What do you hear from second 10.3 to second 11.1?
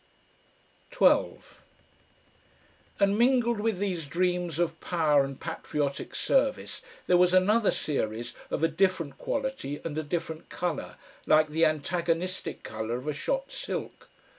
colour,